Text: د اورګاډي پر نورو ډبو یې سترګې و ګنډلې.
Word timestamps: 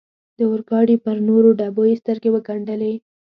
د 0.37 0.39
اورګاډي 0.49 0.95
پر 1.05 1.17
نورو 1.27 1.49
ډبو 1.59 1.83
یې 1.89 1.99
سترګې 2.01 2.29
و 2.31 2.35
ګنډلې. 2.47 2.93